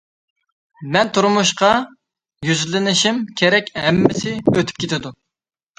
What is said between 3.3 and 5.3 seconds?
كېرەك ھەممىسى ئۆتۈپ كېتىدۇ.